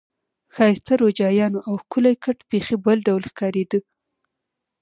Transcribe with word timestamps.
ښایسته 0.53 0.93
روجایانو 1.01 1.59
او 1.67 1.73
ښکلي 1.83 2.13
کټ 2.23 2.37
بیخي 2.49 2.75
بېل 2.83 2.99
ډول 3.07 3.23
ښکارېد. 3.31 3.71